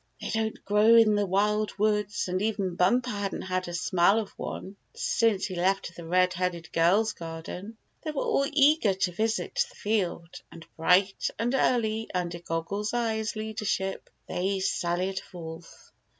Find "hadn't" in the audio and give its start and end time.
3.11-3.43